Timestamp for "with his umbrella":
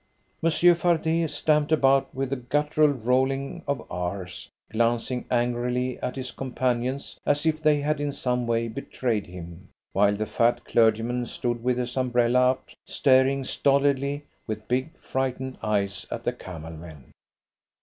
11.63-12.49